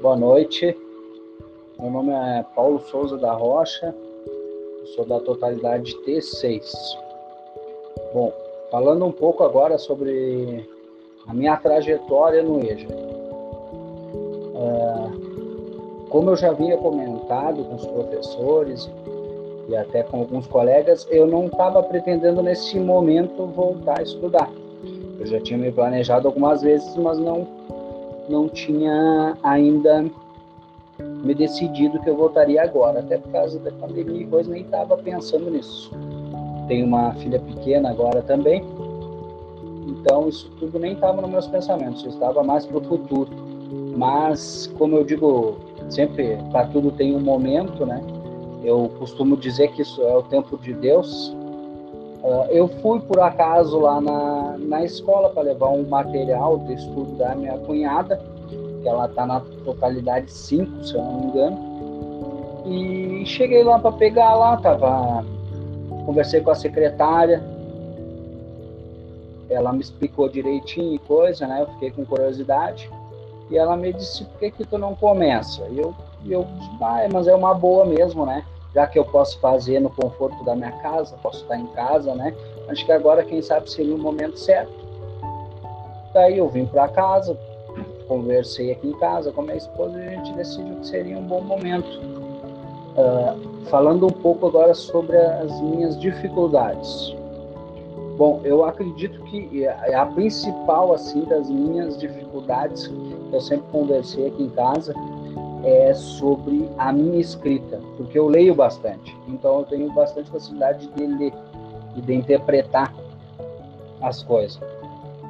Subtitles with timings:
[0.00, 0.76] Boa noite.
[1.78, 3.94] Meu nome é Paulo Souza da Rocha,
[4.94, 6.70] sou da totalidade T6.
[8.12, 8.32] Bom,
[8.70, 10.68] falando um pouco agora sobre
[11.26, 12.88] a minha trajetória no EJA.
[14.54, 18.90] Uh, como eu já havia comentado com os professores
[19.68, 24.50] e até com alguns colegas, eu não estava pretendendo nesse momento voltar a estudar.
[25.20, 27.46] Eu já tinha me planejado algumas vezes, mas não
[28.28, 30.04] não tinha ainda
[30.98, 34.96] me decidido que eu voltaria agora, até por causa da pandemia e coisa, nem estava
[34.96, 35.90] pensando nisso.
[36.68, 38.64] Tenho uma filha pequena agora também,
[39.86, 43.30] então isso tudo nem estava nos meus pensamentos, estava mais para o futuro.
[43.96, 45.56] Mas, como eu digo,
[45.90, 48.02] sempre para tudo tem um momento, né?
[48.64, 51.34] Eu costumo dizer que isso é o tempo de Deus.
[52.22, 57.16] Uh, eu fui por acaso lá na, na escola para levar um material de estudo
[57.16, 61.72] da minha cunhada, que ela está na totalidade 5, se eu não me engano.
[62.64, 65.24] E cheguei lá para pegar lá, tava
[66.06, 67.42] conversei com a secretária,
[69.48, 71.62] ela me explicou direitinho e coisa, né?
[71.62, 72.90] Eu fiquei com curiosidade.
[73.50, 75.62] E ela me disse, por que que tu não começa?
[75.68, 75.94] E eu,
[76.26, 78.44] eu disse, ah, mas é uma boa mesmo, né?
[78.74, 82.34] Já que eu posso fazer no conforto da minha casa, posso estar em casa, né?
[82.68, 84.72] Acho que agora, quem sabe, seria o momento certo.
[86.14, 87.36] Daí eu vim para casa,
[88.08, 91.40] conversei aqui em casa com minha esposa e a gente decidiu que seria um bom
[91.40, 92.00] momento.
[92.92, 97.14] Uh, falando um pouco agora sobre as minhas dificuldades.
[98.18, 102.90] Bom, eu acredito que a principal assim das minhas dificuldades
[103.32, 104.94] eu sempre conversei aqui em casa
[105.64, 111.06] é sobre a minha escrita, porque eu leio bastante, então eu tenho bastante facilidade de
[111.06, 111.32] ler
[111.96, 112.92] e de interpretar
[114.00, 114.60] as coisas,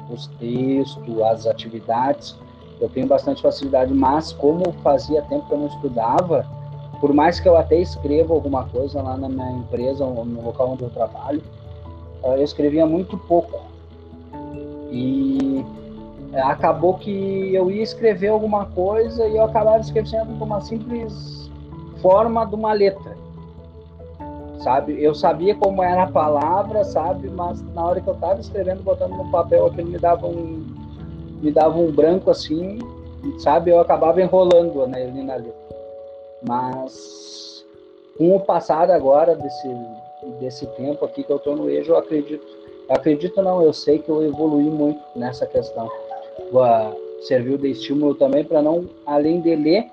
[0.09, 2.35] os textos, as atividades,
[2.81, 6.45] eu tenho bastante facilidade, mas como fazia tempo que eu não estudava,
[6.99, 10.83] por mais que eu até escreva alguma coisa lá na minha empresa, no local onde
[10.83, 11.43] eu trabalho,
[12.23, 13.61] eu escrevia muito pouco.
[14.89, 15.52] E
[16.35, 21.51] acabou que eu ia escrever alguma coisa e eu acabava escrevendo uma simples
[22.01, 23.15] forma de uma letra.
[24.59, 25.01] Sabe?
[25.03, 27.29] Eu sabia como era a palavra, sabe?
[27.29, 30.65] Mas na hora que eu estava escrevendo, botando no papel, aquilo me dava um
[31.41, 32.79] me dava um branco assim,
[33.39, 33.71] sabe?
[33.71, 35.53] Eu acabava enrolando né, ali na letra.
[36.47, 37.65] Mas
[38.17, 39.67] com o passar agora desse
[40.39, 42.45] desse tempo aqui que eu estou no EJA, eu acredito,
[42.89, 45.89] acredito não, eu sei que eu evolui muito nessa questão.
[47.21, 49.85] Serviu de estímulo também para não, além de ler,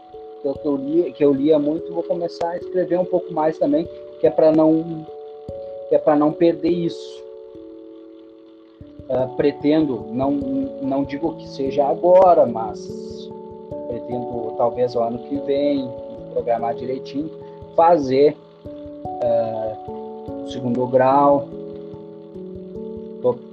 [0.43, 3.33] que eu, que eu, lia, que eu lia muito, vou começar a escrever um pouco
[3.33, 3.89] mais também,
[4.21, 5.07] que é para não
[5.89, 7.21] que é para não perder isso.
[9.09, 12.79] Uh, pretendo, não, não digo que seja agora, mas
[13.89, 15.91] pretendo talvez o ano que vem,
[16.33, 17.29] programar direitinho,
[17.75, 18.37] fazer
[18.97, 21.49] uh, segundo grau.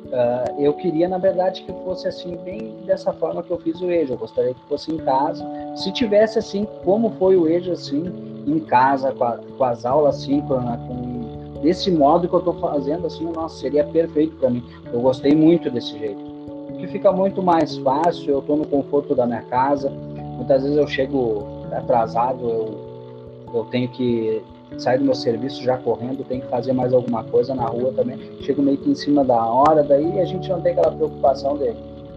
[0.08, 3.92] Uh, eu queria, na verdade, que fosse assim, bem dessa forma que eu fiz o
[3.92, 4.14] EJA.
[4.14, 5.46] Eu gostaria que fosse em casa.
[5.76, 8.06] Se tivesse assim, como foi o EJA, assim,
[8.48, 12.54] em casa, com, a, com as aulas assim, com, com, desse modo que eu estou
[12.54, 14.64] fazendo, assim, nossa, seria perfeito para mim.
[14.92, 16.22] Eu gostei muito desse jeito.
[16.68, 19.90] Porque fica muito mais fácil, eu estou no conforto da minha casa.
[19.90, 24.42] Muitas vezes eu chego atrasado, eu, eu tenho que
[24.78, 28.18] saio do meu serviço já correndo, tem que fazer mais alguma coisa na rua também.
[28.42, 31.72] Chego meio que em cima da hora, daí a gente não tem aquela preocupação de,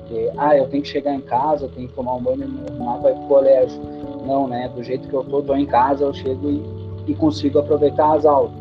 [0.08, 3.00] de ah, eu tenho que chegar em casa, eu tenho que tomar um banho e
[3.00, 3.80] para ir pro colégio.
[4.26, 4.70] Não, né?
[4.74, 6.62] Do jeito que eu tô, tô em casa, eu chego e,
[7.06, 8.52] e consigo aproveitar as aulas.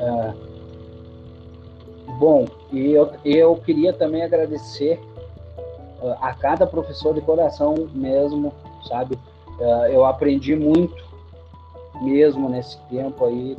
[0.00, 0.32] É,
[2.18, 4.98] bom, e eu, eu queria também agradecer
[6.02, 8.52] uh, a cada professor de coração mesmo,
[8.88, 9.16] sabe?
[9.60, 11.11] Uh, eu aprendi muito
[12.02, 13.56] mesmo nesse tempo aí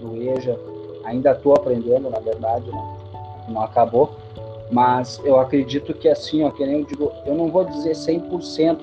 [0.00, 0.58] do EJA,
[1.04, 2.96] ainda estou aprendendo, na verdade, né?
[3.48, 4.10] não acabou,
[4.70, 8.78] mas eu acredito que assim, ó, que nem eu digo, eu não vou dizer 100%,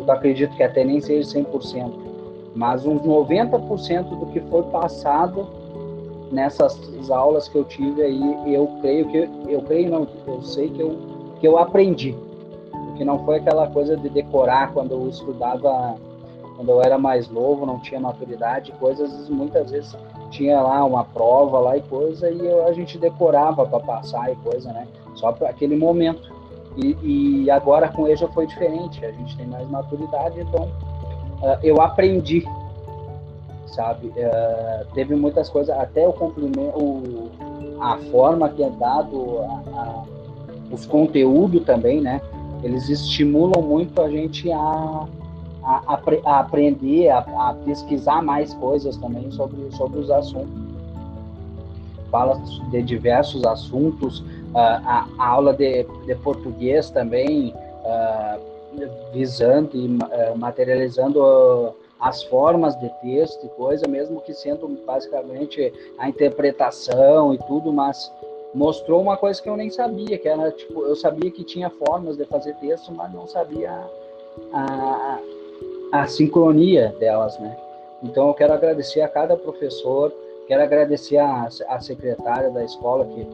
[0.00, 1.92] eu acredito que até nem seja 100%,
[2.54, 5.46] mas uns 90% do que foi passado
[6.32, 10.80] nessas aulas que eu tive aí, eu creio que eu creio não, eu sei que
[10.80, 12.16] eu que eu aprendi,
[12.96, 15.96] que não foi aquela coisa de decorar quando eu estudava
[16.56, 19.94] quando eu era mais novo, não tinha maturidade, coisas, muitas vezes
[20.30, 24.36] tinha lá uma prova lá e coisa, e eu, a gente decorava para passar e
[24.36, 24.88] coisa, né?
[25.14, 26.34] Só para aquele momento.
[26.76, 31.80] E, e, agora com já foi diferente, a gente tem mais maturidade, então uh, eu
[31.80, 32.46] aprendi,
[33.66, 34.08] sabe?
[34.08, 37.30] Uh, teve muitas coisas, até o cumprimento,
[37.80, 40.02] a forma que é dado, a, a,
[40.70, 42.20] os conteúdos também, né?
[42.62, 45.06] eles estimulam muito a gente a,
[45.66, 50.48] a, a, aprender, a, a, pesquisar mais coisas também sobre, sobre os assuntos.
[52.10, 52.40] Fala
[52.70, 54.24] de diversos assuntos,
[54.54, 58.40] a, a aula de, de português também, uh,
[59.12, 66.08] visando e uh, materializando as formas de texto e coisa, mesmo que sendo basicamente a
[66.08, 68.12] interpretação e tudo, mas
[68.54, 72.16] mostrou uma coisa que eu nem sabia, que era tipo, eu sabia que tinha formas
[72.16, 73.72] de fazer texto, mas não sabia
[74.52, 75.18] a, a,
[76.02, 77.56] a sincronia delas, né?
[78.02, 80.12] Então eu quero agradecer a cada professor,
[80.46, 83.26] quero agradecer a, a secretária da escola, que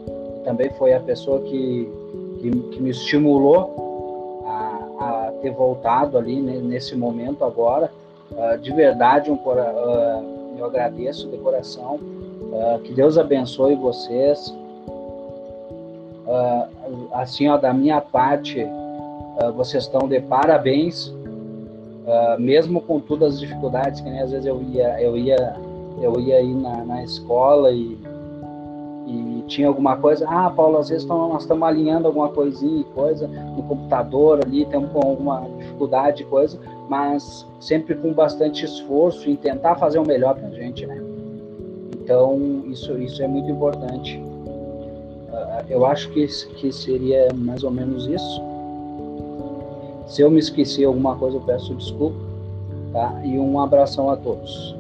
[0.44, 1.90] também foi a pessoa que,
[2.40, 7.90] que, que me estimulou a, a, ter voltado ali né, nesse momento agora.
[8.30, 11.96] Uh, de verdade, um, uh, eu agradeço de coração.
[11.96, 14.54] Uh, que Deus abençoe vocês.
[17.12, 18.66] assim, ó, da minha parte,
[19.54, 21.12] vocês estão de parabéns.
[22.38, 25.56] Mesmo com todas as dificuldades, que né, às vezes eu ia, eu ia,
[26.00, 27.96] eu ia ir na, na escola e
[29.06, 33.62] e tinha alguma coisa, ah, Paulo, às vezes nós estamos alinhando alguma coisinha coisa no
[33.64, 36.58] computador ali, temos com alguma dificuldade coisa,
[36.88, 41.02] mas sempre com bastante esforço em tentar fazer o melhor para a gente, né?
[42.00, 44.16] Então, isso, isso é muito importante.
[44.16, 46.26] Uh, eu acho que,
[46.56, 48.42] que seria mais ou menos isso.
[50.12, 52.18] Se eu me esqueci alguma coisa, eu peço desculpa,
[52.92, 53.18] tá?
[53.24, 54.76] E um abração a todos.